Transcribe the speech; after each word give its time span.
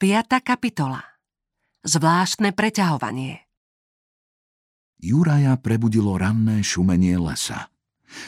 5. 0.00 0.32
kapitola 0.40 1.04
Zvláštne 1.84 2.56
preťahovanie 2.56 3.44
Juraja 4.96 5.60
prebudilo 5.60 6.16
ranné 6.16 6.64
šumenie 6.64 7.20
lesa. 7.20 7.68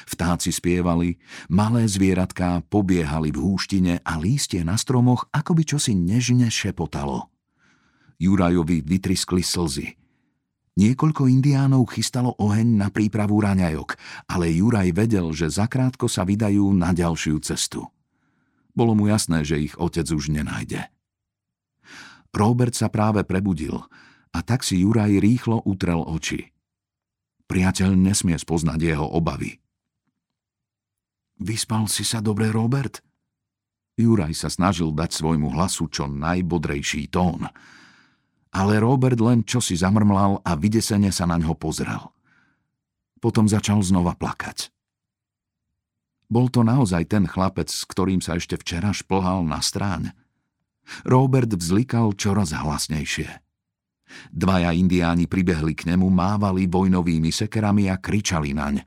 Vtáci 0.04 0.52
spievali, 0.52 1.16
malé 1.48 1.88
zvieratká 1.88 2.60
pobiehali 2.68 3.32
v 3.32 3.40
húštine 3.40 4.04
a 4.04 4.20
lístie 4.20 4.68
na 4.68 4.76
stromoch 4.76 5.32
akoby 5.32 5.64
čosi 5.64 5.96
nežne 5.96 6.52
šepotalo. 6.52 7.32
Jurajovi 8.20 8.84
vytriskli 8.84 9.40
slzy. 9.40 9.96
Niekoľko 10.76 11.24
indiánov 11.24 11.88
chystalo 11.88 12.36
oheň 12.36 12.68
na 12.84 12.92
prípravu 12.92 13.40
raňajok, 13.40 13.96
ale 14.28 14.52
Juraj 14.52 14.92
vedel, 14.92 15.32
že 15.32 15.48
zakrátko 15.48 16.04
sa 16.04 16.28
vydajú 16.28 16.68
na 16.76 16.92
ďalšiu 16.92 17.40
cestu. 17.40 17.88
Bolo 18.76 18.92
mu 18.92 19.08
jasné, 19.08 19.40
že 19.40 19.56
ich 19.56 19.72
otec 19.80 20.04
už 20.04 20.28
nenájde. 20.28 20.92
Robert 22.32 22.72
sa 22.72 22.88
práve 22.88 23.28
prebudil 23.28 23.76
a 24.32 24.38
tak 24.40 24.64
si 24.64 24.80
Juraj 24.80 25.20
rýchlo 25.20 25.60
utrel 25.68 26.00
oči. 26.00 26.48
Priateľ 27.44 27.92
nesmie 27.92 28.40
spoznať 28.40 28.80
jeho 28.80 29.04
obavy. 29.04 29.60
Vyspal 31.36 31.84
si 31.92 32.08
sa 32.08 32.24
dobre, 32.24 32.48
Robert? 32.48 33.04
Juraj 34.00 34.32
sa 34.32 34.48
snažil 34.48 34.88
dať 34.96 35.12
svojmu 35.12 35.52
hlasu 35.52 35.92
čo 35.92 36.08
najbodrejší 36.08 37.12
tón. 37.12 37.52
Ale 38.52 38.80
Robert 38.80 39.20
len 39.20 39.44
čosi 39.44 39.76
zamrmlal 39.76 40.40
a 40.40 40.52
vydesene 40.56 41.12
sa 41.12 41.28
na 41.28 41.36
ňo 41.36 41.52
pozrel. 41.52 42.08
Potom 43.20 43.44
začal 43.44 43.84
znova 43.84 44.16
plakať. 44.16 44.72
Bol 46.32 46.48
to 46.48 46.64
naozaj 46.64 47.04
ten 47.12 47.28
chlapec, 47.28 47.68
s 47.68 47.84
ktorým 47.84 48.24
sa 48.24 48.40
ešte 48.40 48.56
včera 48.56 48.96
šplhal 48.96 49.44
na 49.44 49.60
stráň. 49.60 50.16
Robert 51.06 51.50
vzlikal 51.52 52.12
čoraz 52.14 52.52
hlasnejšie. 52.52 53.28
Dvaja 54.28 54.76
indiáni 54.76 55.24
pribehli 55.24 55.72
k 55.72 55.88
nemu, 55.88 56.12
mávali 56.12 56.68
vojnovými 56.68 57.32
sekerami 57.32 57.88
a 57.88 57.96
kričali 57.96 58.52
naň. 58.52 58.84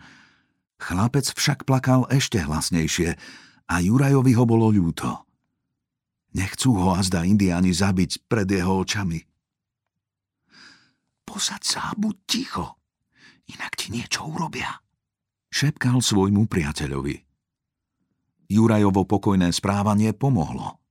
Chlapec 0.78 1.34
však 1.34 1.66
plakal 1.66 2.06
ešte 2.14 2.44
hlasnejšie 2.46 3.18
a 3.66 3.76
Jurajovi 3.82 4.32
ho 4.38 4.46
bolo 4.46 4.70
ľúto. 4.70 5.26
Nechcú 6.36 6.76
ho 6.78 6.94
azda 6.94 7.24
indiáni 7.24 7.72
zabiť 7.72 8.28
pred 8.28 8.46
jeho 8.46 8.84
očami. 8.84 9.24
Posad 11.26 11.66
sa, 11.66 11.90
buď 11.98 12.16
ticho, 12.30 12.78
inak 13.50 13.74
ti 13.80 13.90
niečo 13.90 14.30
urobia, 14.30 14.78
šepkal 15.50 16.04
svojmu 16.04 16.46
priateľovi. 16.46 17.18
Jurajovo 18.46 19.10
pokojné 19.10 19.50
správanie 19.50 20.14
pomohlo. 20.14 20.85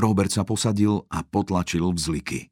Robert 0.00 0.32
sa 0.32 0.48
posadil 0.48 1.04
a 1.12 1.20
potlačil 1.20 1.84
vzliky. 1.92 2.48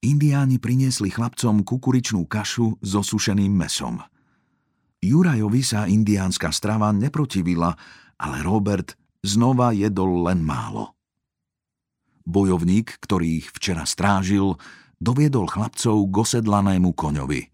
Indiáni 0.00 0.56
priniesli 0.56 1.12
chlapcom 1.12 1.60
kukuričnú 1.60 2.24
kašu 2.24 2.80
so 2.80 3.04
sušeným 3.04 3.52
mesom. 3.52 4.00
Jurajovi 5.04 5.60
sa 5.60 5.84
indiánska 5.84 6.48
strava 6.48 6.88
neprotivila, 6.96 7.76
ale 8.16 8.36
Robert 8.40 8.96
znova 9.20 9.76
jedol 9.76 10.24
len 10.24 10.40
málo. 10.40 10.96
Bojovník, 12.24 12.96
ktorý 13.04 13.44
ich 13.44 13.48
včera 13.52 13.84
strážil, 13.84 14.56
doviedol 14.96 15.44
chlapcov 15.44 16.08
k 16.08 16.14
osedlanému 16.16 16.96
koňovi. 16.96 17.52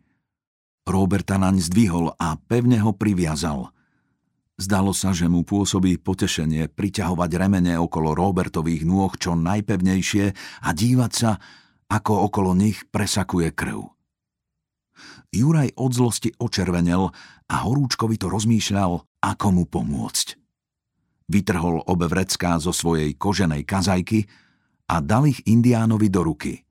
Roberta 0.87 1.35
naň 1.43 1.59
zdvihol 1.59 2.15
a 2.15 2.39
pevne 2.39 2.79
ho 2.79 2.95
priviazal– 2.95 3.71
Zdalo 4.57 4.97
sa, 4.97 5.13
že 5.13 5.29
mu 5.29 5.45
pôsobí 5.45 6.01
potešenie 6.01 6.73
priťahovať 6.73 7.31
remene 7.37 7.77
okolo 7.77 8.17
Robertových 8.17 8.89
nôh 8.89 9.13
čo 9.21 9.37
najpevnejšie 9.37 10.25
a 10.65 10.69
dívať 10.73 11.13
sa, 11.13 11.37
ako 11.93 12.33
okolo 12.33 12.57
nich 12.57 12.89
presakuje 12.89 13.53
krv. 13.53 13.85
Juraj 15.29 15.77
od 15.77 15.93
zlosti 15.93 16.33
očervenel 16.41 17.13
a 17.53 17.57
horúčkovi 17.69 18.17
to 18.17 18.33
rozmýšľal, 18.33 19.05
ako 19.21 19.47
mu 19.53 19.69
pomôcť. 19.69 20.41
Vytrhol 21.29 21.85
obe 21.85 22.09
vrecká 22.09 22.57
zo 22.57 22.73
svojej 22.73 23.13
koženej 23.13 23.61
kazajky 23.69 24.25
a 24.89 25.05
dal 25.05 25.29
ich 25.29 25.45
indiánovi 25.45 26.09
do 26.09 26.33
ruky. 26.33 26.65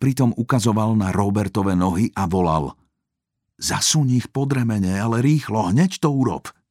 Pritom 0.00 0.32
ukazoval 0.32 0.96
na 0.96 1.12
Robertove 1.12 1.76
nohy 1.76 2.08
a 2.16 2.24
volal 2.24 2.72
Zasuň 3.60 4.16
ich 4.16 4.26
pod 4.32 4.56
remene, 4.56 4.96
ale 4.96 5.20
rýchlo, 5.20 5.68
hneď 5.68 6.00
to 6.00 6.08
urob– 6.08 6.48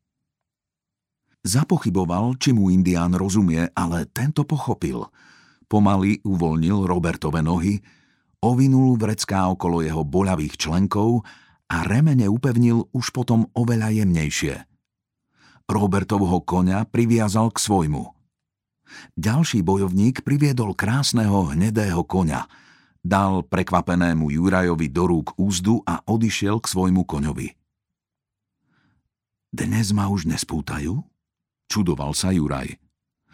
Zapochyboval, 1.41 2.37
či 2.37 2.53
mu 2.53 2.69
indián 2.69 3.17
rozumie, 3.17 3.65
ale 3.73 4.05
tento 4.13 4.45
pochopil. 4.45 5.09
Pomaly 5.65 6.21
uvoľnil 6.21 6.85
Robertove 6.85 7.41
nohy, 7.41 7.81
ovinul 8.45 8.93
vrecká 8.97 9.49
okolo 9.49 9.81
jeho 9.81 10.05
boľavých 10.05 10.57
členkov 10.61 11.25
a 11.65 11.81
remene 11.81 12.29
upevnil 12.29 12.93
už 12.93 13.09
potom 13.09 13.49
oveľa 13.57 14.03
jemnejšie. 14.03 14.55
Robertovho 15.65 16.43
koňa 16.43 16.85
priviazal 16.85 17.49
k 17.49 17.63
svojmu. 17.63 18.03
Ďalší 19.15 19.63
bojovník 19.63 20.21
priviedol 20.27 20.75
krásneho 20.75 21.55
hnedého 21.55 22.03
koňa, 22.03 22.45
dal 23.01 23.41
prekvapenému 23.47 24.29
Jurajovi 24.29 24.91
do 24.91 25.03
rúk 25.09 25.33
úzdu 25.39 25.81
a 25.87 26.03
odišiel 26.05 26.59
k 26.59 26.69
svojmu 26.69 27.07
koňovi. 27.07 27.55
Dnes 29.51 29.89
ma 29.95 30.11
už 30.11 30.27
nespútajú? 30.27 31.10
Čudoval 31.71 32.11
sa 32.11 32.35
Juraj. 32.35 32.75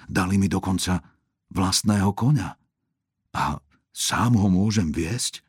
Dali 0.06 0.38
mi 0.38 0.46
dokonca 0.46 1.02
vlastného 1.50 2.14
koňa. 2.14 2.50
A 3.34 3.58
sám 3.90 4.38
ho 4.38 4.46
môžem 4.53 4.94
viesť? 4.94 5.42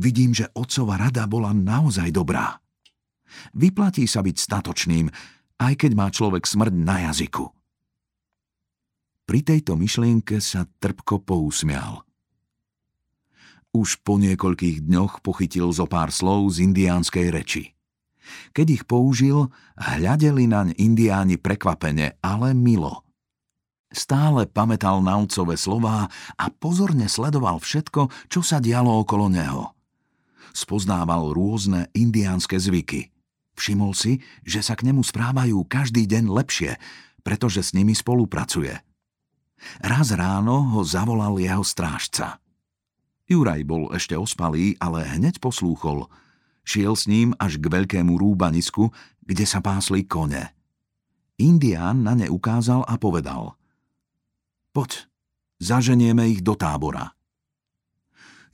Vidím, 0.00 0.32
že 0.32 0.48
otcova 0.56 0.96
rada 0.96 1.28
bola 1.28 1.52
naozaj 1.52 2.08
dobrá. 2.08 2.56
Vyplatí 3.52 4.08
sa 4.08 4.24
byť 4.24 4.36
statočným, 4.40 5.12
aj 5.60 5.72
keď 5.76 5.92
má 5.92 6.08
človek 6.08 6.48
smrť 6.48 6.72
na 6.72 7.12
jazyku. 7.12 7.44
Pri 9.28 9.40
tejto 9.44 9.76
myšlienke 9.76 10.40
sa 10.40 10.64
trpko 10.64 11.20
pousmial. 11.20 12.04
Už 13.72 14.04
po 14.04 14.20
niekoľkých 14.20 14.84
dňoch 14.84 15.24
pochytil 15.24 15.72
zo 15.72 15.88
pár 15.88 16.12
slov 16.12 16.52
z 16.52 16.68
indiánskej 16.68 17.26
reči. 17.32 17.64
Keď 18.54 18.66
ich 18.70 18.84
použil, 18.86 19.50
hľadeli 19.76 20.46
naň 20.46 20.78
indiáni 20.78 21.38
prekvapene, 21.38 22.18
ale 22.22 22.54
milo. 22.54 23.02
Stále 23.92 24.48
pamätal 24.48 25.04
naucové 25.04 25.60
slová 25.60 26.08
a 26.40 26.44
pozorne 26.48 27.12
sledoval 27.12 27.60
všetko, 27.60 28.08
čo 28.32 28.40
sa 28.40 28.56
dialo 28.56 28.88
okolo 29.04 29.28
neho. 29.28 29.76
Spoznával 30.56 31.36
rôzne 31.36 31.92
indiánske 31.92 32.56
zvyky. 32.56 33.12
Všimol 33.52 33.92
si, 33.92 34.24
že 34.48 34.64
sa 34.64 34.80
k 34.80 34.88
nemu 34.88 35.04
správajú 35.04 35.60
každý 35.68 36.08
deň 36.08 36.24
lepšie, 36.24 36.80
pretože 37.20 37.60
s 37.60 37.70
nimi 37.76 37.92
spolupracuje. 37.92 38.80
Raz 39.84 40.08
ráno 40.16 40.72
ho 40.72 40.80
zavolal 40.82 41.36
jeho 41.36 41.62
strážca. 41.62 42.40
Juraj 43.28 43.62
bol 43.68 43.92
ešte 43.92 44.16
ospalý, 44.16 44.74
ale 44.80 45.04
hneď 45.04 45.36
poslúchol– 45.38 46.08
Šiel 46.62 46.94
s 46.94 47.10
ním 47.10 47.34
až 47.42 47.58
k 47.58 47.66
veľkému 47.66 48.14
rúbanisku, 48.14 48.94
kde 49.22 49.44
sa 49.46 49.58
pásli 49.58 50.06
kone. 50.06 50.54
Indián 51.42 52.06
na 52.06 52.14
ne 52.14 52.30
ukázal 52.30 52.86
a 52.86 52.94
povedal 52.98 53.58
Poď, 54.70 55.10
zaženieme 55.58 56.30
ich 56.30 56.40
do 56.40 56.54
tábora. 56.54 57.12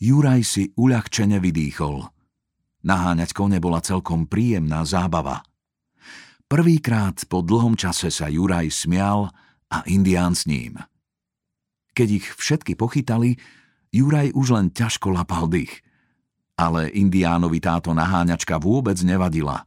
Juraj 0.00 0.42
si 0.46 0.62
uľahčene 0.72 1.36
vydýchol. 1.36 2.08
Naháňať 2.86 3.30
kone 3.34 3.58
bola 3.60 3.84
celkom 3.84 4.25
príjemná 4.25 4.86
zábava. 4.88 5.44
Prvýkrát 6.48 7.28
po 7.28 7.44
dlhom 7.44 7.76
čase 7.76 8.08
sa 8.08 8.32
Juraj 8.32 8.72
smial 8.72 9.28
a 9.69 9.84
Indián 9.84 10.32
s 10.32 10.48
ním. 10.48 10.80
Keď 11.92 12.08
ich 12.08 12.26
všetky 12.32 12.72
pochytali, 12.72 13.36
Juraj 13.93 14.32
už 14.32 14.56
len 14.56 14.72
ťažko 14.72 15.12
lapal 15.12 15.44
dých– 15.52 15.84
ale 16.58 16.90
indiánovi 16.90 17.62
táto 17.62 17.94
naháňačka 17.94 18.58
vôbec 18.58 18.99
nevadila. 19.06 19.62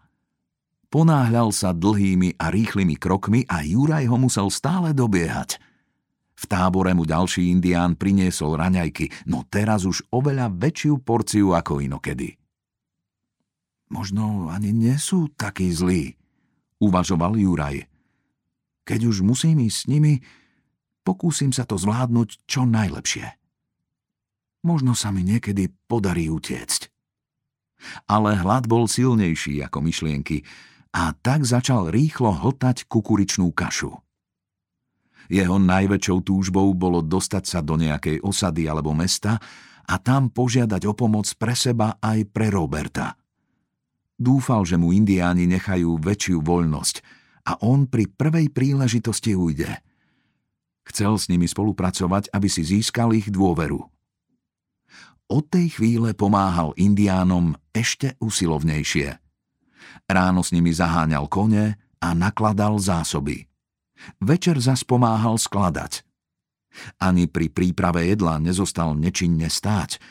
Ponáhľal 0.91 1.55
sa 1.55 1.71
dlhými 1.71 2.35
a 2.35 2.51
rýchlymi 2.51 2.99
krokmi 2.99 3.47
a 3.47 3.63
Juraj 3.63 4.11
ho 4.11 4.19
musel 4.19 4.51
stále 4.51 4.91
dobiehať. 4.91 5.55
V 6.35 6.43
tábore 6.51 6.91
mu 6.91 7.07
ďalší 7.07 7.47
indián 7.47 7.95
priniesol 7.95 8.59
raňajky, 8.59 9.07
no 9.31 9.47
teraz 9.47 9.87
už 9.87 10.03
oveľa 10.11 10.51
väčšiu 10.51 10.99
porciu 10.99 11.55
ako 11.55 11.79
inokedy. 11.79 12.35
Možno 13.87 14.51
ani 14.51 14.75
nie 14.75 14.99
sú 14.99 15.31
takí 15.39 15.71
zlí, 15.71 16.19
uvažoval 16.83 17.39
Juraj. 17.39 17.87
Keď 18.83 18.99
už 19.07 19.23
musím 19.23 19.63
ísť 19.63 19.77
s 19.79 19.87
nimi, 19.87 20.19
pokúsim 21.07 21.55
sa 21.55 21.63
to 21.63 21.79
zvládnuť 21.79 22.43
čo 22.49 22.67
najlepšie. 22.67 23.40
Možno 24.61 24.93
sa 24.93 25.09
mi 25.09 25.25
niekedy 25.25 25.73
podarí 25.89 26.29
utiecť. 26.29 26.93
Ale 28.05 28.37
hlad 28.37 28.69
bol 28.69 28.85
silnejší 28.85 29.65
ako 29.65 29.81
myšlienky 29.81 30.45
a 30.93 31.17
tak 31.17 31.49
začal 31.49 31.89
rýchlo 31.89 32.29
hltať 32.29 32.85
kukuričnú 32.85 33.49
kašu. 33.57 33.97
Jeho 35.31 35.57
najväčšou 35.57 36.17
túžbou 36.27 36.67
bolo 36.75 36.99
dostať 36.99 37.43
sa 37.47 37.59
do 37.63 37.79
nejakej 37.79 38.19
osady 38.21 38.67
alebo 38.67 38.91
mesta 38.91 39.39
a 39.87 39.95
tam 39.97 40.29
požiadať 40.29 40.83
o 40.85 40.93
pomoc 40.93 41.25
pre 41.39 41.55
seba 41.55 41.97
aj 41.97 42.29
pre 42.29 42.51
Roberta. 42.51 43.15
Dúfal, 44.19 44.67
že 44.67 44.77
mu 44.77 44.93
indiáni 44.93 45.49
nechajú 45.49 45.97
väčšiu 45.97 46.45
voľnosť 46.45 46.95
a 47.49 47.57
on 47.65 47.89
pri 47.89 48.05
prvej 48.05 48.53
príležitosti 48.53 49.33
ujde. 49.33 49.71
Chcel 50.85 51.17
s 51.17 51.25
nimi 51.31 51.49
spolupracovať, 51.49 52.29
aby 52.29 52.47
si 52.51 52.61
získal 52.61 53.15
ich 53.17 53.31
dôveru. 53.31 53.81
Od 55.31 55.47
tej 55.47 55.79
chvíle 55.79 56.11
pomáhal 56.11 56.75
indiánom 56.75 57.55
ešte 57.71 58.19
usilovnejšie. 58.19 59.15
Ráno 60.11 60.43
s 60.43 60.51
nimi 60.51 60.75
zaháňal 60.75 61.31
kone 61.31 61.79
a 62.03 62.11
nakladal 62.11 62.75
zásoby. 62.75 63.47
Večer 64.19 64.59
zas 64.59 64.83
pomáhal 64.83 65.39
skladať. 65.39 66.03
Ani 66.99 67.31
pri 67.31 67.47
príprave 67.47 68.11
jedla 68.11 68.43
nezostal 68.43 68.91
nečinne 68.91 69.47
stáť. 69.47 70.03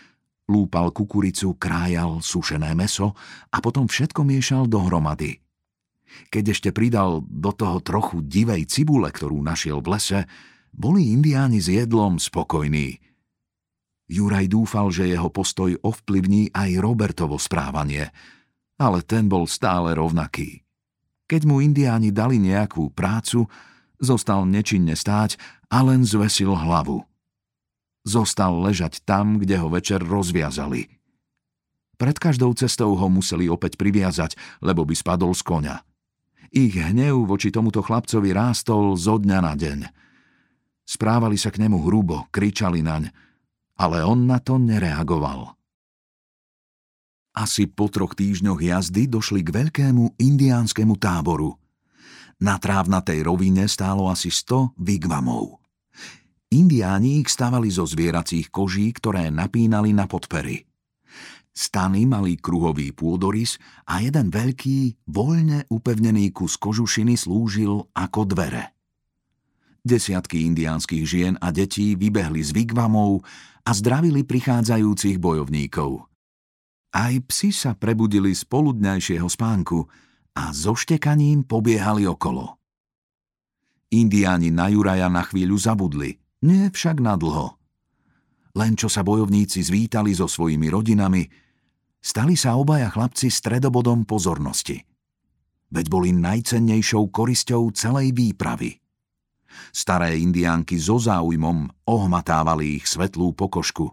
Lúpal 0.49 0.89
kukuricu, 0.89 1.53
krájal 1.61 2.25
sušené 2.25 2.73
meso 2.73 3.13
a 3.53 3.61
potom 3.61 3.93
všetko 3.93 4.25
miešal 4.25 4.73
dohromady. 4.73 5.37
Keď 6.33 6.45
ešte 6.49 6.71
pridal 6.73 7.21
do 7.29 7.53
toho 7.53 7.85
trochu 7.85 8.25
divej 8.25 8.65
cibule, 8.65 9.13
ktorú 9.13 9.37
našiel 9.45 9.85
v 9.85 10.01
lese, 10.01 10.21
boli 10.73 11.13
indiáni 11.13 11.61
s 11.61 11.69
jedlom 11.69 12.17
spokojní. 12.17 13.10
Juraj 14.11 14.51
dúfal, 14.51 14.91
že 14.91 15.07
jeho 15.07 15.31
postoj 15.31 15.79
ovplyvní 15.87 16.51
aj 16.51 16.83
Robertovo 16.83 17.39
správanie, 17.39 18.11
ale 18.75 19.07
ten 19.07 19.31
bol 19.31 19.47
stále 19.47 19.95
rovnaký. 19.95 20.67
Keď 21.31 21.47
mu 21.47 21.63
indiáni 21.63 22.11
dali 22.11 22.43
nejakú 22.43 22.91
prácu, 22.91 23.47
Zostal 24.01 24.49
nečinne 24.49 24.97
stáť 24.97 25.37
a 25.69 25.85
len 25.85 26.01
zvesil 26.09 26.57
hlavu. 26.57 27.05
Zostal 28.01 28.57
ležať 28.65 29.05
tam, 29.05 29.37
kde 29.37 29.61
ho 29.61 29.69
večer 29.69 30.01
rozviazali. 30.01 30.89
Pred 32.01 32.17
každou 32.17 32.57
cestou 32.57 32.97
ho 32.97 33.09
museli 33.13 33.45
opäť 33.53 33.77
priviazať, 33.77 34.41
lebo 34.65 34.89
by 34.89 34.97
spadol 34.97 35.37
z 35.37 35.45
koňa. 35.45 35.77
Ich 36.49 36.73
hnev 36.81 37.29
voči 37.29 37.53
tomuto 37.53 37.85
chlapcovi 37.85 38.33
rástol 38.33 38.97
zo 38.97 39.21
dňa 39.21 39.39
na 39.45 39.53
deň. 39.53 39.81
Správali 40.89 41.37
sa 41.37 41.53
k 41.53 41.61
nemu 41.61 41.85
hrubo, 41.85 42.25
kričali 42.33 42.81
naň, 42.81 43.13
ale 43.81 44.05
on 44.05 44.29
na 44.29 44.37
to 44.37 44.61
nereagoval. 44.61 45.57
Asi 47.33 47.65
po 47.65 47.89
troch 47.89 48.13
týždňoch 48.13 48.61
jazdy 48.61 49.09
došli 49.09 49.41
k 49.41 49.49
veľkému 49.49 50.21
indiánskemu 50.21 50.95
táboru– 51.01 51.57
na 52.41 52.57
trávnatej 52.57 53.21
rovine 53.29 53.69
stálo 53.69 54.09
asi 54.09 54.33
100 54.33 54.73
vigvamov. 54.81 55.61
Indiáni 56.51 57.21
ich 57.21 57.29
stavali 57.29 57.69
zo 57.69 57.85
zvieracích 57.85 58.49
koží, 58.49 58.91
ktoré 58.97 59.29
napínali 59.29 59.93
na 59.93 60.09
podpery. 60.09 60.65
Stany 61.53 62.09
mali 62.09 62.41
kruhový 62.41 62.97
pôdorys 62.97 63.61
a 63.85 64.01
jeden 64.01 64.33
veľký, 64.33 65.05
voľne 65.05 65.69
upevnený 65.69 66.33
kus 66.33 66.57
kožušiny 66.57 67.21
slúžil 67.21 67.85
ako 67.93 68.25
dvere. 68.25 68.73
Desiatky 69.85 70.49
indiánskych 70.49 71.05
žien 71.05 71.35
a 71.45 71.53
detí 71.53 71.93
vybehli 71.93 72.41
z 72.41 72.57
vigvamov 72.57 73.21
a 73.71 73.73
zdravili 73.73 74.27
prichádzajúcich 74.27 75.23
bojovníkov. 75.23 76.11
Aj 76.91 77.15
psi 77.23 77.55
sa 77.55 77.79
prebudili 77.79 78.35
z 78.35 78.43
poludňajšieho 78.51 79.31
spánku– 79.31 79.87
a 80.37 80.55
so 80.55 80.79
štekaním 80.79 81.43
pobiehali 81.43 82.07
okolo. 82.07 82.59
Indiáni 83.91 84.55
na 84.55 84.71
Juraja 84.71 85.11
na 85.11 85.27
chvíľu 85.27 85.59
zabudli, 85.59 86.23
nie 86.47 86.71
však 86.71 87.03
na 87.03 87.19
dlho. 87.19 87.59
Len 88.55 88.79
čo 88.79 88.87
sa 88.87 89.03
bojovníci 89.03 89.63
zvítali 89.63 90.15
so 90.15 90.31
svojimi 90.31 90.71
rodinami, 90.71 91.27
stali 91.99 92.39
sa 92.39 92.55
obaja 92.55 92.91
chlapci 92.91 93.31
stredobodom 93.31 94.07
pozornosti. 94.07 94.79
Veď 95.71 95.87
boli 95.87 96.11
najcennejšou 96.15 97.11
korisťou 97.15 97.71
celej 97.75 98.15
výpravy. 98.15 98.79
Staré 99.71 100.19
indiánky 100.19 100.79
so 100.79 100.99
záujmom 100.99 101.87
ohmatávali 101.87 102.83
ich 102.83 102.87
svetlú 102.87 103.35
pokožku. 103.35 103.93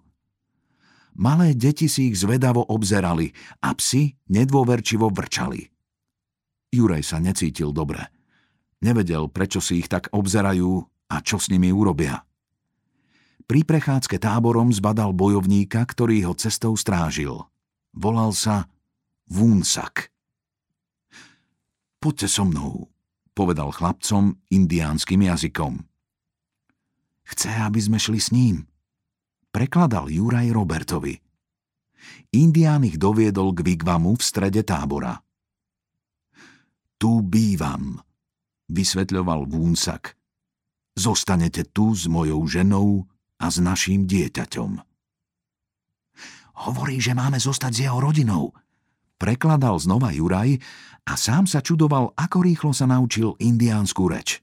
Malé 1.17 1.57
deti 1.57 1.89
si 1.89 2.13
ich 2.13 2.21
zvedavo 2.21 2.61
obzerali 2.69 3.33
a 3.65 3.73
psi 3.73 4.13
nedôverčivo 4.29 5.09
vrčali– 5.09 5.61
Juraj 6.67 7.03
sa 7.03 7.17
necítil 7.23 7.71
dobre. 7.71 8.11
Nevedel, 8.83 9.31
prečo 9.31 9.63
si 9.63 9.81
ich 9.81 9.89
tak 9.89 10.11
obzerajú 10.11 10.83
a 11.09 11.15
čo 11.23 11.39
s 11.39 11.47
nimi 11.47 11.71
urobia. 11.71 12.27
Pri 13.47 13.63
prechádzke 13.63 14.19
táborom 14.19 14.75
zbadal 14.75 15.15
bojovníka, 15.15 15.79
ktorý 15.87 16.27
ho 16.27 16.33
cestou 16.35 16.75
strážil. 16.75 17.47
Volal 17.95 18.35
sa 18.35 18.67
Vúnsak. 19.31 20.11
Poďte 21.97 22.27
so 22.27 22.43
mnou, 22.43 22.91
povedal 23.37 23.69
chlapcom 23.69 24.33
indiánskym 24.49 25.29
jazykom. 25.29 25.85
Chce, 27.29 27.51
aby 27.53 27.77
sme 27.77 28.01
šli 28.01 28.17
s 28.17 28.33
ním. 28.33 28.65
Prekladal 29.53 30.09
Juraj 30.09 30.49
Robertovi. 30.49 31.13
Indián 32.33 32.81
ich 32.81 32.97
doviedol 32.97 33.53
k 33.53 33.61
Vigvamu 33.61 34.17
v 34.17 34.23
strede 34.25 34.65
tábora. 34.65 35.21
Tu 36.97 37.21
bývam, 37.21 38.01
vysvetľoval 38.73 39.45
Vúnsak. 39.45 40.17
Zostanete 40.97 41.61
tu 41.69 41.93
s 41.93 42.09
mojou 42.09 42.41
ženou 42.49 43.05
a 43.37 43.53
s 43.53 43.61
naším 43.61 44.09
dieťaťom. 44.09 44.81
Hovorí, 46.65 46.97
že 46.97 47.13
máme 47.13 47.37
zostať 47.37 47.71
s 47.77 47.83
jeho 47.85 48.01
rodinou. 48.01 48.49
Prekladal 49.17 49.81
znova 49.81 50.13
Juraj 50.13 50.61
a 51.05 51.13
sám 51.17 51.49
sa 51.49 51.61
čudoval, 51.61 52.13
ako 52.13 52.37
rýchlo 52.45 52.71
sa 52.71 52.85
naučil 52.85 53.33
indiánsku 53.41 54.05
reč. 54.05 54.41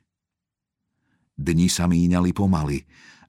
Dni 1.35 1.67
sa 1.67 1.87
míňali 1.87 2.31
pomaly 2.31 2.83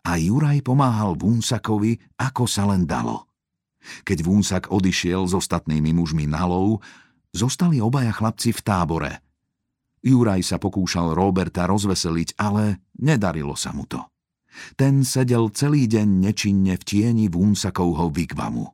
a 0.05 0.17
Juraj 0.17 0.61
pomáhal 0.61 1.17
Vúnsakovi, 1.17 1.97
ako 2.21 2.45
sa 2.45 2.69
len 2.69 2.85
dalo. 2.85 3.29
Keď 4.05 4.25
Vúnsak 4.25 4.73
odišiel 4.73 5.29
s 5.29 5.33
ostatnými 5.37 5.93
mužmi 5.93 6.25
na 6.25 6.49
lov, 6.49 6.81
Zostali 7.35 7.83
obaja 7.83 8.15
chlapci 8.15 8.55
v 8.55 8.63
tábore. 8.63 9.11
Juraj 9.99 10.39
sa 10.39 10.55
pokúšal 10.55 11.11
Roberta 11.11 11.67
rozveseliť, 11.67 12.39
ale 12.39 12.87
nedarilo 12.95 13.59
sa 13.59 13.75
mu 13.75 13.83
to. 13.83 13.99
Ten 14.79 15.03
sedel 15.03 15.51
celý 15.51 15.83
deň 15.83 16.07
nečinne 16.23 16.79
v 16.79 16.83
tieni 16.87 17.27
Vúnsakovho 17.27 18.07
vigvamu. 18.07 18.71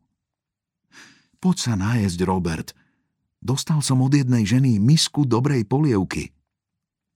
Poď 1.42 1.58
sa 1.58 1.74
nájsť, 1.74 2.20
Robert. 2.22 2.78
Dostal 3.42 3.82
som 3.82 4.06
od 4.06 4.14
jednej 4.14 4.46
ženy 4.46 4.78
misku 4.78 5.26
dobrej 5.26 5.66
polievky. 5.66 6.30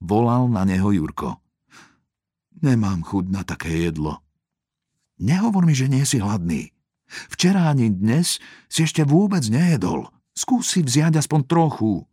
Volal 0.01 0.49
na 0.49 0.65
neho 0.65 0.89
Jurko. 0.89 1.37
Nemám 2.57 3.05
chuť 3.05 3.25
na 3.29 3.45
také 3.45 3.85
jedlo. 3.85 4.25
Nehovor 5.21 5.69
mi, 5.69 5.77
že 5.77 5.85
nie 5.85 6.01
si 6.03 6.17
hladný. 6.17 6.73
Včera 7.29 7.69
ani 7.69 7.93
dnes 7.93 8.41
si 8.65 8.81
ešte 8.81 9.05
vôbec 9.05 9.45
nejedol. 9.45 10.09
Skúsi 10.33 10.81
vziať 10.81 11.21
aspoň 11.21 11.39
trochu. 11.45 12.03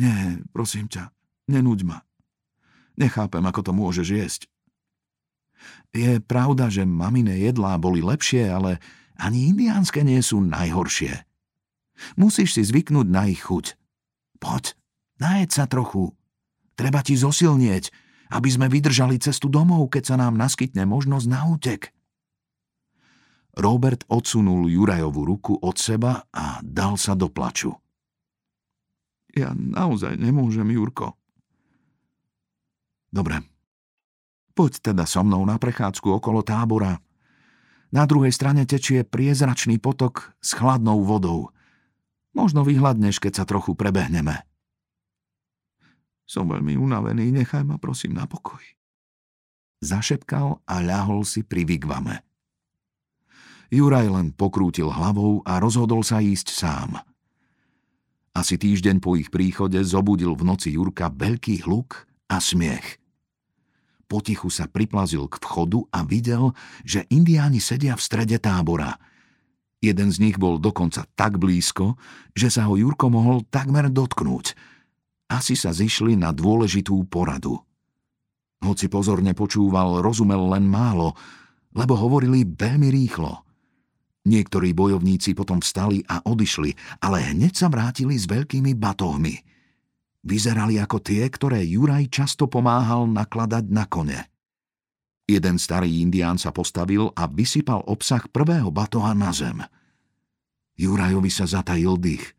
Nie, 0.00 0.40
prosím 0.50 0.88
ťa, 0.88 1.12
nenúď 1.52 1.84
ma. 1.84 1.98
Nechápem, 2.96 3.44
ako 3.44 3.60
to 3.60 3.72
môžeš 3.76 4.08
jesť. 4.08 4.42
Je 5.92 6.20
pravda, 6.24 6.72
že 6.72 6.88
mamine 6.88 7.36
jedlá 7.36 7.76
boli 7.76 8.00
lepšie, 8.00 8.48
ale 8.48 8.80
ani 9.16 9.52
indiánske 9.52 10.04
nie 10.04 10.20
sú 10.20 10.44
najhoršie. 10.44 11.24
Musíš 12.20 12.60
si 12.60 12.62
zvyknúť 12.64 13.08
na 13.08 13.28
ich 13.28 13.44
chuť. 13.44 13.76
Poď, 14.36 14.76
najed 15.20 15.50
sa 15.52 15.64
trochu. 15.64 16.12
Treba 16.76 17.00
ti 17.00 17.16
zosilnieť, 17.16 17.88
aby 18.36 18.48
sme 18.52 18.68
vydržali 18.68 19.16
cestu 19.16 19.48
domov, 19.48 19.88
keď 19.88 20.02
sa 20.12 20.16
nám 20.20 20.36
naskytne 20.36 20.84
možnosť 20.84 21.26
na 21.30 21.40
útek. 21.48 21.96
Robert 23.56 24.04
odsunul 24.12 24.68
Jurajovú 24.68 25.24
ruku 25.24 25.56
od 25.56 25.80
seba 25.80 26.28
a 26.28 26.60
dal 26.60 27.00
sa 27.00 27.16
do 27.16 27.32
plaču. 27.32 27.72
Ja 29.32 29.56
naozaj 29.56 30.20
nemôžem, 30.20 30.68
Jurko. 30.68 31.16
Dobre. 33.08 33.40
Poď 34.52 34.92
teda 34.92 35.04
so 35.08 35.24
mnou 35.24 35.44
na 35.48 35.56
prechádzku 35.56 36.20
okolo 36.20 36.44
tábora. 36.44 37.00
Na 37.94 38.02
druhej 38.04 38.34
strane 38.34 38.66
tečie 38.66 39.06
priezračný 39.06 39.78
potok 39.78 40.34
s 40.42 40.58
chladnou 40.58 41.06
vodou. 41.06 41.54
Možno 42.34 42.66
vyhľadneš, 42.66 43.22
keď 43.22 43.32
sa 43.42 43.44
trochu 43.48 43.72
prebehneme. 43.78 44.44
Som 46.26 46.50
veľmi 46.50 46.74
unavený, 46.74 47.30
nechaj 47.30 47.62
ma 47.62 47.78
prosím 47.78 48.18
na 48.18 48.26
pokoj. 48.26 48.60
Zašepkal 49.80 50.66
a 50.66 50.74
ľahol 50.82 51.22
si 51.22 51.46
pri 51.46 51.62
vigvame. 51.62 52.26
Juraj 53.70 54.06
len 54.10 54.30
pokrútil 54.34 54.90
hlavou 54.90 55.42
a 55.46 55.58
rozhodol 55.62 56.02
sa 56.02 56.22
ísť 56.22 56.48
sám. 56.50 56.90
Asi 58.36 58.60
týždeň 58.60 59.00
po 59.00 59.16
ich 59.16 59.32
príchode 59.32 59.80
zobudil 59.80 60.36
v 60.36 60.44
noci 60.44 60.76
Jurka 60.76 61.08
veľký 61.08 61.64
hluk 61.64 62.04
a 62.28 62.36
smiech. 62.36 63.00
Potichu 64.06 64.54
sa 64.54 64.70
priplazil 64.70 65.26
k 65.26 65.42
vchodu 65.42 65.82
a 65.90 66.06
videl, 66.06 66.54
že 66.86 67.10
indiáni 67.10 67.58
sedia 67.58 67.98
v 67.98 68.04
strede 68.06 68.38
tábora. 68.38 68.94
Jeden 69.82 70.14
z 70.14 70.22
nich 70.22 70.38
bol 70.38 70.62
dokonca 70.62 71.10
tak 71.18 71.42
blízko, 71.42 71.98
že 72.30 72.48
sa 72.48 72.70
ho 72.70 72.78
Jurko 72.78 73.10
mohol 73.10 73.42
takmer 73.50 73.90
dotknúť. 73.90 74.54
Asi 75.26 75.58
sa 75.58 75.74
zišli 75.74 76.14
na 76.14 76.30
dôležitú 76.30 77.02
poradu. 77.10 77.58
Hoci 78.62 78.86
pozorne 78.86 79.34
počúval, 79.34 79.98
rozumel 80.00 80.54
len 80.54 80.70
málo, 80.70 81.18
lebo 81.74 81.98
hovorili 81.98 82.46
veľmi 82.46 82.88
rýchlo. 82.88 83.42
Niektorí 84.26 84.70
bojovníci 84.70 85.34
potom 85.34 85.58
vstali 85.58 86.06
a 86.06 86.22
odišli, 86.22 87.02
ale 87.02 87.34
hneď 87.34 87.52
sa 87.58 87.66
vrátili 87.66 88.14
s 88.14 88.30
veľkými 88.30 88.70
batohmi– 88.78 89.34
Vyzerali 90.26 90.82
ako 90.82 90.98
tie, 90.98 91.22
ktoré 91.30 91.62
Juraj 91.62 92.10
často 92.10 92.50
pomáhal 92.50 93.06
nakladať 93.06 93.70
na 93.70 93.86
kone. 93.86 94.26
Jeden 95.30 95.54
starý 95.62 96.02
indián 96.02 96.34
sa 96.34 96.50
postavil 96.50 97.14
a 97.14 97.30
vysypal 97.30 97.86
obsah 97.86 98.26
prvého 98.26 98.66
batoha 98.74 99.14
na 99.14 99.30
zem. 99.30 99.62
Jurajovi 100.74 101.30
sa 101.30 101.46
zatajil 101.46 101.94
dých. 102.02 102.34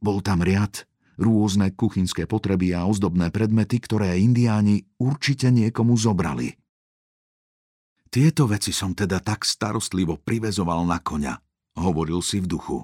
Bol 0.00 0.24
tam 0.24 0.40
riad, 0.40 0.88
rôzne 1.20 1.76
kuchynské 1.76 2.24
potreby 2.24 2.72
a 2.72 2.88
ozdobné 2.88 3.28
predmety, 3.28 3.84
ktoré 3.84 4.16
indiáni 4.16 4.88
určite 4.96 5.52
niekomu 5.52 5.92
zobrali. 5.96 6.56
Tieto 8.08 8.48
veci 8.48 8.72
som 8.72 8.96
teda 8.96 9.20
tak 9.20 9.44
starostlivo 9.44 10.16
privezoval 10.16 10.88
na 10.88 11.04
koňa, 11.04 11.36
hovoril 11.76 12.24
si 12.24 12.40
v 12.40 12.48
duchu. 12.48 12.80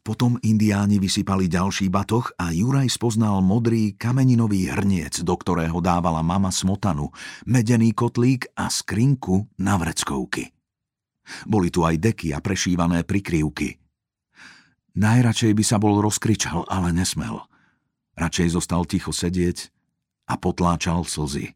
Potom 0.00 0.40
indiáni 0.40 0.96
vysypali 0.96 1.46
ďalší 1.46 1.92
batoh 1.92 2.32
a 2.40 2.50
Juraj 2.54 2.88
spoznal 2.88 3.44
modrý 3.44 3.92
kameninový 3.94 4.72
hrniec, 4.72 5.20
do 5.20 5.34
ktorého 5.36 5.78
dávala 5.84 6.24
mama 6.24 6.48
smotanu, 6.48 7.12
medený 7.44 7.92
kotlík 7.92 8.48
a 8.56 8.72
skrinku 8.72 9.48
na 9.60 9.76
vreckovky. 9.76 10.50
Boli 11.44 11.68
tu 11.68 11.84
aj 11.84 12.00
deky 12.00 12.32
a 12.32 12.40
prešívané 12.40 13.04
prikryvky. 13.04 13.76
Najradšej 14.96 15.52
by 15.52 15.64
sa 15.64 15.76
bol 15.76 16.00
rozkričal, 16.00 16.64
ale 16.66 16.90
nesmel. 16.90 17.44
Radšej 18.18 18.58
zostal 18.58 18.82
ticho 18.88 19.12
sedieť 19.14 19.70
a 20.26 20.34
potláčal 20.40 21.06
slzy. 21.06 21.54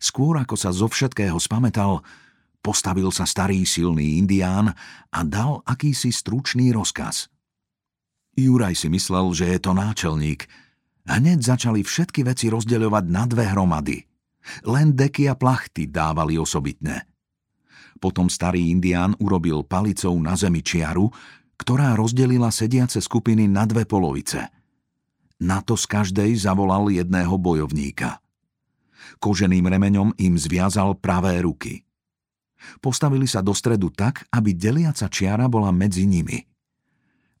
Skôr 0.00 0.40
ako 0.40 0.56
sa 0.56 0.72
zo 0.72 0.88
všetkého 0.88 1.36
spametal, 1.36 2.00
Postavil 2.66 3.14
sa 3.14 3.22
starý 3.22 3.62
silný 3.62 4.18
indián 4.18 4.74
a 5.14 5.20
dal 5.22 5.62
akýsi 5.62 6.10
stručný 6.10 6.74
rozkaz. 6.74 7.30
Juraj 8.34 8.74
si 8.74 8.90
myslel, 8.90 9.30
že 9.38 9.54
je 9.54 9.58
to 9.62 9.70
náčelník. 9.70 10.50
Hneď 11.06 11.46
začali 11.46 11.86
všetky 11.86 12.26
veci 12.26 12.50
rozdeľovať 12.50 13.04
na 13.06 13.22
dve 13.30 13.46
hromady. 13.54 14.02
Len 14.66 14.98
deky 14.98 15.30
a 15.30 15.38
plachty 15.38 15.86
dávali 15.86 16.42
osobitne. 16.42 17.06
Potom 18.02 18.26
starý 18.26 18.74
indián 18.74 19.14
urobil 19.22 19.62
palicou 19.62 20.18
na 20.18 20.34
zemi 20.34 20.58
čiaru, 20.58 21.06
ktorá 21.62 21.94
rozdelila 21.94 22.50
sediace 22.50 22.98
skupiny 22.98 23.46
na 23.46 23.62
dve 23.62 23.86
polovice. 23.86 24.42
Na 25.38 25.62
to 25.62 25.78
z 25.78 25.86
každej 25.86 26.34
zavolal 26.34 26.90
jedného 26.90 27.38
bojovníka. 27.38 28.18
Koženým 29.22 29.70
remeňom 29.70 30.18
im 30.18 30.34
zviazal 30.34 30.98
pravé 30.98 31.46
ruky. 31.46 31.85
Postavili 32.80 33.28
sa 33.28 33.44
do 33.44 33.52
stredu 33.52 33.92
tak, 33.92 34.26
aby 34.32 34.56
deliaca 34.56 35.06
čiara 35.06 35.46
bola 35.46 35.70
medzi 35.70 36.08
nimi. 36.08 36.44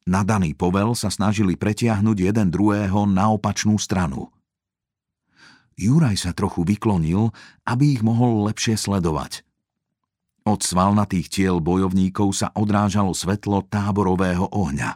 Na 0.06 0.22
daný 0.22 0.54
povel 0.54 0.94
sa 0.94 1.10
snažili 1.10 1.58
pretiahnuť 1.58 2.30
jeden 2.30 2.48
druhého 2.54 3.10
na 3.10 3.26
opačnú 3.34 3.74
stranu. 3.74 4.30
Juraj 5.76 6.16
sa 6.16 6.30
trochu 6.32 6.62
vyklonil, 6.64 7.34
aby 7.66 7.98
ich 7.98 8.02
mohol 8.06 8.46
lepšie 8.48 8.78
sledovať. 8.78 9.44
Od 10.46 10.62
svalnatých 10.62 11.26
tiel 11.26 11.58
bojovníkov 11.58 12.30
sa 12.38 12.54
odrážalo 12.54 13.10
svetlo 13.12 13.66
táborového 13.66 14.46
ohňa. 14.54 14.94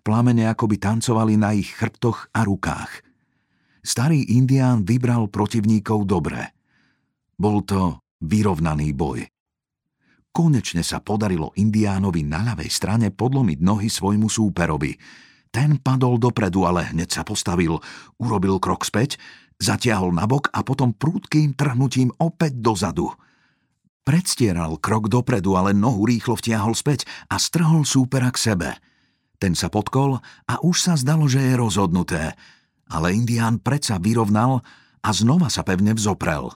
Plamene 0.00 0.48
akoby 0.48 0.80
tancovali 0.80 1.36
na 1.36 1.52
ich 1.52 1.68
chrbtoch 1.76 2.32
a 2.32 2.48
rukách. 2.48 3.04
Starý 3.84 4.24
indián 4.34 4.88
vybral 4.88 5.28
protivníkov 5.28 6.08
dobre. 6.08 6.56
Bol 7.36 7.60
to 7.68 8.00
vyrovnaný 8.24 8.96
boj. 8.96 9.28
Konečne 10.36 10.84
sa 10.84 11.00
podarilo 11.00 11.56
indiánovi 11.56 12.20
na 12.20 12.44
ľavej 12.52 12.68
strane 12.68 13.08
podlomiť 13.08 13.56
nohy 13.56 13.88
svojmu 13.88 14.28
súperovi. 14.28 14.92
Ten 15.48 15.80
padol 15.80 16.20
dopredu, 16.20 16.68
ale 16.68 16.92
hneď 16.92 17.08
sa 17.08 17.22
postavil, 17.24 17.80
urobil 18.20 18.60
krok 18.60 18.84
späť, 18.84 19.16
zatiahol 19.56 20.12
nabok 20.12 20.52
a 20.52 20.60
potom 20.60 20.92
prúdkým 20.92 21.56
trhnutím 21.56 22.12
opäť 22.20 22.52
dozadu. 22.60 23.16
Predstieral 24.04 24.76
krok 24.76 25.08
dopredu, 25.08 25.56
ale 25.56 25.72
nohu 25.72 26.04
rýchlo 26.04 26.36
vtiahol 26.36 26.76
späť 26.76 27.08
a 27.32 27.40
strhol 27.40 27.88
súpera 27.88 28.28
k 28.28 28.52
sebe. 28.52 28.76
Ten 29.40 29.56
sa 29.56 29.72
podkol 29.72 30.20
a 30.44 30.60
už 30.60 30.76
sa 30.84 31.00
zdalo, 31.00 31.32
že 31.32 31.40
je 31.40 31.56
rozhodnuté. 31.56 32.36
Ale 32.92 33.16
indián 33.16 33.56
predsa 33.56 33.96
vyrovnal 33.96 34.60
a 35.00 35.08
znova 35.16 35.48
sa 35.48 35.64
pevne 35.64 35.96
vzoprel. 35.96 36.52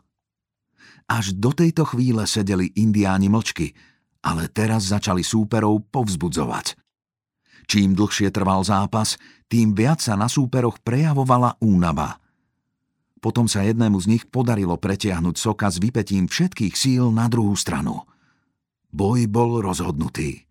Až 1.11 1.35
do 1.35 1.51
tejto 1.51 1.83
chvíle 1.83 2.23
sedeli 2.23 2.71
indiáni 2.79 3.27
mlčky, 3.27 3.75
ale 4.23 4.47
teraz 4.47 4.95
začali 4.95 5.27
súperov 5.27 5.91
povzbudzovať. 5.91 6.79
Čím 7.67 7.99
dlhšie 7.99 8.31
trval 8.31 8.63
zápas, 8.63 9.19
tým 9.51 9.75
viac 9.75 9.99
sa 9.99 10.15
na 10.15 10.31
súperoch 10.31 10.79
prejavovala 10.79 11.59
únava. 11.59 12.23
Potom 13.19 13.51
sa 13.51 13.67
jednému 13.67 13.99
z 13.99 14.07
nich 14.07 14.25
podarilo 14.31 14.79
pretiahnuť 14.79 15.35
soka 15.35 15.67
s 15.67 15.83
vypetím 15.83 16.31
všetkých 16.31 16.75
síl 16.79 17.11
na 17.11 17.27
druhú 17.27 17.59
stranu. 17.59 18.07
Boj 18.95 19.27
bol 19.27 19.59
rozhodnutý. 19.59 20.47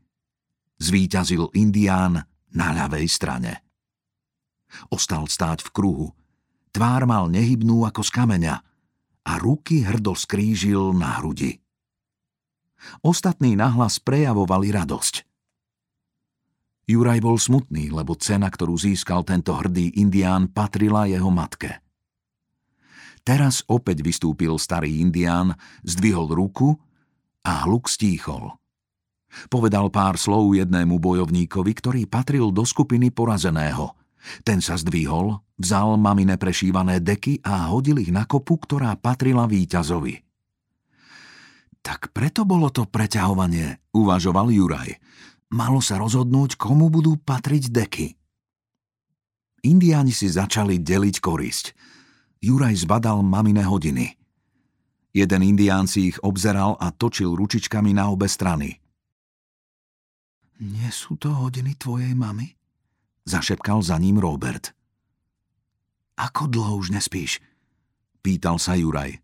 Zvíťazil 0.79 1.55
indián 1.55 2.19
na 2.51 2.67
ľavej 2.75 3.07
strane. 3.07 3.63
Ostal 4.91 5.27
stáť 5.27 5.63
v 5.65 5.69
kruhu. 5.71 6.07
Tvár 6.75 7.07
mal 7.07 7.31
nehybnú 7.31 7.87
ako 7.87 8.03
z 8.03 8.11
kameňa– 8.11 8.55
a 9.25 9.39
ruky 9.39 9.83
hrdo 9.83 10.15
skrížil 10.15 10.95
na 10.95 11.19
hrudi. 11.19 11.59
Ostatní 13.03 13.59
nahlas 13.59 13.99
prejavovali 13.99 14.71
radosť. 14.71 15.27
Juraj 16.89 17.19
bol 17.21 17.37
smutný, 17.37 17.93
lebo 17.93 18.17
cena, 18.17 18.49
ktorú 18.49 18.73
získal 18.73 19.21
tento 19.21 19.53
hrdý 19.53 19.93
indián, 19.99 20.49
patrila 20.49 21.05
jeho 21.05 21.29
matke. 21.29 21.85
Teraz 23.21 23.61
opäť 23.69 24.01
vystúpil 24.01 24.57
starý 24.57 25.03
indián, 25.03 25.53
zdvihol 25.85 26.33
ruku 26.33 26.73
a 27.45 27.67
hluk 27.67 27.85
stíchol. 27.85 28.57
Povedal 29.53 29.93
pár 29.93 30.17
slov 30.17 30.57
jednému 30.57 30.97
bojovníkovi, 30.97 31.71
ktorý 31.77 32.01
patril 32.09 32.49
do 32.49 32.65
skupiny 32.65 33.13
porazeného– 33.13 33.93
ten 34.43 34.59
sa 34.59 34.75
zdvihol, 34.75 35.39
vzal 35.59 35.95
mamine 35.95 36.35
prešívané 36.35 36.99
deky 36.99 37.43
a 37.43 37.71
hodil 37.71 37.99
ich 38.03 38.11
na 38.11 38.27
kopu, 38.27 38.59
ktorá 38.59 38.95
patrila 38.99 39.47
víťazovi. 39.47 40.21
Tak 41.79 42.11
preto 42.11 42.43
bolo 42.43 42.67
to 42.67 42.83
preťahovanie, 42.83 43.79
uvažoval 43.95 44.51
Juraj. 44.51 44.99
Malo 45.49 45.79
sa 45.79 45.97
rozhodnúť, 45.97 46.59
komu 46.59 46.91
budú 46.91 47.17
patriť 47.17 47.63
deky. 47.71 48.07
Indiáni 49.65 50.13
si 50.13 50.27
začali 50.29 50.79
deliť 50.79 51.15
korisť. 51.19 51.65
Juraj 52.39 52.85
zbadal 52.87 53.23
mamine 53.23 53.63
hodiny. 53.63 54.15
Jeden 55.09 55.41
indián 55.41 55.89
si 55.89 56.13
ich 56.13 56.17
obzeral 56.21 56.77
a 56.77 56.93
točil 56.93 57.33
ručičkami 57.33 57.91
na 57.97 58.13
obe 58.13 58.29
strany. 58.29 58.77
Nie 60.59 60.91
sú 60.91 61.15
to 61.15 61.31
hodiny 61.31 61.75
tvojej 61.79 62.11
mamy? 62.13 62.58
Zašepkal 63.29 63.85
za 63.85 64.01
ním 64.01 64.17
Robert. 64.17 64.73
Ako 66.17 66.49
dlho 66.49 66.81
už 66.81 66.89
nespíš? 66.89 67.37
Pýtal 68.25 68.57
sa 68.57 68.73
Juraj. 68.75 69.21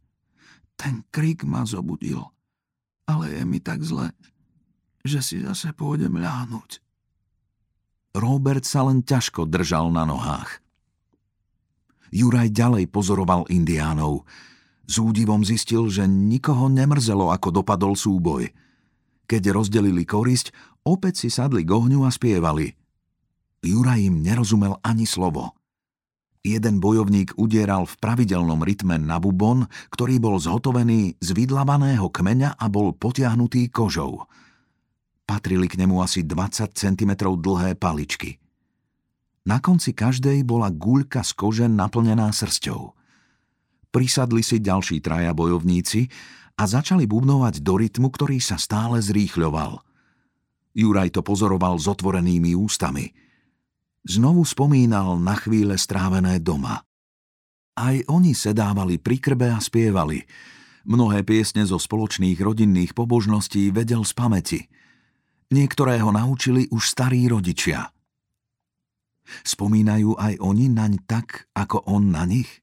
Ten 0.78 1.04
krik 1.10 1.44
ma 1.44 1.66
zobudil, 1.66 2.22
ale 3.10 3.36
je 3.36 3.44
mi 3.44 3.60
tak 3.60 3.82
zle, 3.82 4.14
že 5.04 5.20
si 5.20 5.36
zase 5.42 5.74
pôjdem 5.74 6.16
ľahnuť. 6.22 6.80
Robert 8.16 8.64
sa 8.64 8.88
len 8.88 9.04
ťažko 9.04 9.44
držal 9.50 9.92
na 9.92 10.08
nohách. 10.08 10.64
Juraj 12.16 12.48
ďalej 12.56 12.88
pozoroval 12.88 13.44
indiánov. 13.52 14.24
S 14.88 15.02
údivom 15.02 15.44
zistil, 15.44 15.92
že 15.92 16.08
nikoho 16.08 16.72
nemrzelo, 16.72 17.34
ako 17.34 17.60
dopadol 17.60 18.00
súboj. 18.00 18.56
Keď 19.28 19.52
rozdelili 19.52 20.08
korisť, 20.08 20.56
opäť 20.88 21.28
si 21.28 21.30
sadli 21.34 21.68
k 21.68 21.76
ohňu 21.76 22.08
a 22.08 22.14
spievali– 22.14 22.72
Juraj 23.66 23.98
im 23.98 24.22
nerozumel 24.22 24.78
ani 24.86 25.10
slovo. 25.10 25.58
Jeden 26.46 26.78
bojovník 26.78 27.34
udieral 27.42 27.90
v 27.90 27.98
pravidelnom 27.98 28.62
rytme 28.62 29.02
na 29.02 29.18
bubon, 29.18 29.66
ktorý 29.90 30.22
bol 30.22 30.38
zhotovený 30.38 31.18
z 31.18 31.30
vydlavaného 31.34 32.06
kmeňa 32.14 32.62
a 32.62 32.66
bol 32.70 32.94
potiahnutý 32.94 33.74
kožou. 33.74 34.30
Patrili 35.26 35.66
k 35.66 35.82
nemu 35.82 35.98
asi 36.06 36.22
20 36.22 36.78
cm 36.78 37.12
dlhé 37.18 37.74
paličky. 37.82 38.38
Na 39.50 39.58
konci 39.58 39.98
každej 39.98 40.46
bola 40.46 40.70
guľka 40.70 41.26
z 41.26 41.34
kože 41.34 41.66
naplnená 41.66 42.30
srsťou. 42.30 42.94
Prisadli 43.90 44.46
si 44.46 44.62
ďalší 44.62 45.02
traja 45.02 45.34
bojovníci 45.34 46.06
a 46.62 46.70
začali 46.70 47.10
bubnovať 47.10 47.66
do 47.66 47.82
rytmu, 47.82 48.14
ktorý 48.14 48.38
sa 48.38 48.62
stále 48.62 49.02
zrýchľoval. 49.02 49.82
Juraj 50.78 51.10
to 51.18 51.26
pozoroval 51.26 51.82
s 51.82 51.90
otvorenými 51.90 52.54
ústami. 52.54 53.25
Znovu 54.06 54.46
spomínal 54.46 55.18
na 55.18 55.34
chvíle 55.34 55.82
strávené 55.82 56.38
doma. 56.38 56.86
Aj 57.74 57.98
oni 58.06 58.38
sedávali 58.38 59.02
pri 59.02 59.18
krbe 59.18 59.50
a 59.50 59.58
spievali. 59.58 60.22
Mnohé 60.86 61.26
piesne 61.26 61.66
zo 61.66 61.82
spoločných 61.82 62.38
rodinných 62.38 62.94
pobožností 62.94 63.74
vedel 63.74 64.06
z 64.06 64.14
pamäti. 64.14 64.62
Niektoré 65.50 65.98
ho 66.06 66.14
naučili 66.14 66.70
už 66.70 66.86
starí 66.86 67.26
rodičia. 67.26 67.90
Spomínajú 69.42 70.14
aj 70.22 70.38
oni 70.38 70.70
naň 70.70 71.02
tak, 71.10 71.50
ako 71.58 71.90
on 71.90 72.14
na 72.14 72.30
nich? 72.30 72.62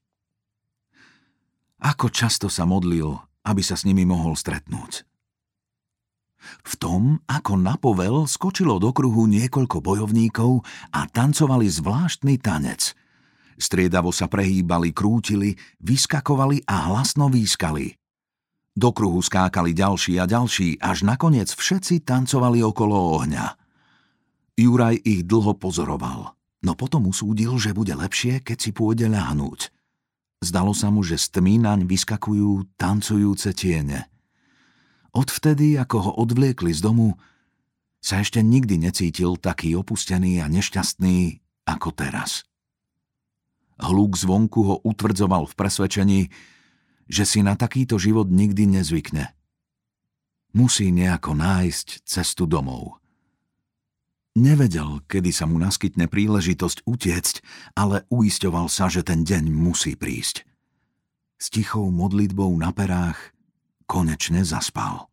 Ako 1.83 2.07
často 2.07 2.47
sa 2.47 2.63
modlil, 2.63 3.19
aby 3.43 3.59
sa 3.59 3.75
s 3.75 3.83
nimi 3.83 4.07
mohol 4.07 4.39
stretnúť. 4.39 5.03
Tom, 6.83 7.15
ako 7.31 7.55
na 7.55 7.79
povel, 7.79 8.27
skočilo 8.27 8.75
do 8.75 8.91
kruhu 8.91 9.23
niekoľko 9.23 9.79
bojovníkov 9.79 10.67
a 10.91 11.07
tancovali 11.07 11.71
zvláštny 11.71 12.43
tanec. 12.43 12.91
Striedavo 13.55 14.11
sa 14.11 14.27
prehýbali, 14.27 14.91
krútili, 14.91 15.55
vyskakovali 15.79 16.67
a 16.67 16.91
hlasno 16.91 17.31
výskali. 17.31 17.95
Do 18.75 18.91
kruhu 18.91 19.23
skákali 19.23 19.71
ďalší 19.71 20.19
a 20.19 20.27
ďalší, 20.27 20.83
až 20.83 21.07
nakoniec 21.07 21.55
všetci 21.55 22.03
tancovali 22.03 22.59
okolo 22.59 23.15
ohňa. 23.15 23.55
Juraj 24.59 25.07
ich 25.07 25.23
dlho 25.23 25.55
pozoroval, 25.55 26.35
no 26.67 26.71
potom 26.75 27.07
usúdil, 27.07 27.55
že 27.63 27.71
bude 27.71 27.95
lepšie, 27.95 28.43
keď 28.43 28.57
si 28.59 28.75
pôjde 28.75 29.07
ľahnúť. 29.07 29.71
Zdalo 30.43 30.75
sa 30.75 30.91
mu, 30.91 30.99
že 30.99 31.15
z 31.15 31.31
tmy 31.39 31.63
naň 31.63 31.87
vyskakujú 31.87 32.75
tancujúce 32.75 33.55
tiene. 33.55 34.11
Odvtedy, 35.13 35.77
ako 35.77 35.97
ho 36.09 36.11
odvliekli 36.25 36.73
z 36.73 36.81
domu, 36.81 37.13
sa 38.03 38.19
ešte 38.19 38.41
nikdy 38.41 38.81
necítil 38.81 39.37
taký 39.37 39.77
opustený 39.77 40.41
a 40.41 40.49
nešťastný 40.49 41.39
ako 41.69 41.89
teraz. 41.93 42.43
Hluk 43.77 44.17
zvonku 44.17 44.59
ho 44.65 44.75
utvrdzoval 44.81 45.47
v 45.49 45.57
presvedčení, 45.57 46.21
že 47.07 47.23
si 47.29 47.45
na 47.45 47.53
takýto 47.53 48.01
život 48.01 48.27
nikdy 48.27 48.79
nezvykne. 48.79 49.31
Musí 50.53 50.93
nejako 50.93 51.33
nájsť 51.37 52.05
cestu 52.05 52.45
domov. 52.45 53.01
Nevedel, 54.33 55.05
kedy 55.05 55.29
sa 55.29 55.45
mu 55.45 55.61
naskytne 55.61 56.09
príležitosť 56.09 56.89
utiecť, 56.89 57.35
ale 57.77 58.05
uisťoval 58.09 58.65
sa, 58.65 58.89
že 58.89 59.05
ten 59.05 59.21
deň 59.21 59.53
musí 59.53 59.93
prísť. 59.93 60.41
S 61.37 61.53
tichou 61.53 61.93
modlitbou 61.93 62.49
na 62.57 62.73
perách 62.73 63.32
konečne 63.93 64.41
zaspal. 64.41 65.12